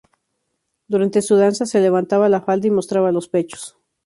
[0.87, 3.77] Durante su danza, se levantaba la falda y mostraba los pechos.